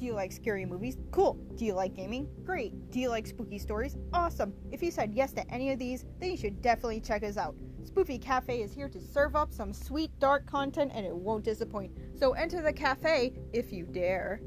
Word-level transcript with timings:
Do 0.00 0.06
you 0.06 0.14
like 0.14 0.32
scary 0.32 0.64
movies? 0.64 0.96
Cool. 1.10 1.34
Do 1.56 1.66
you 1.66 1.74
like 1.74 1.94
gaming? 1.94 2.26
Great. 2.42 2.90
Do 2.90 2.98
you 2.98 3.10
like 3.10 3.26
spooky 3.26 3.58
stories? 3.58 3.98
Awesome. 4.14 4.54
If 4.72 4.82
you 4.82 4.90
said 4.90 5.12
yes 5.12 5.30
to 5.32 5.46
any 5.52 5.72
of 5.72 5.78
these, 5.78 6.06
then 6.18 6.30
you 6.30 6.38
should 6.38 6.62
definitely 6.62 7.02
check 7.02 7.22
us 7.22 7.36
out. 7.36 7.54
Spoofy 7.84 8.18
Cafe 8.18 8.62
is 8.62 8.72
here 8.72 8.88
to 8.88 8.98
serve 8.98 9.36
up 9.36 9.52
some 9.52 9.74
sweet 9.74 10.10
dark 10.18 10.46
content 10.46 10.90
and 10.94 11.04
it 11.04 11.14
won't 11.14 11.44
disappoint. 11.44 11.92
So 12.18 12.32
enter 12.32 12.62
the 12.62 12.72
cafe 12.72 13.34
if 13.52 13.74
you 13.74 13.84
dare. 13.84 14.40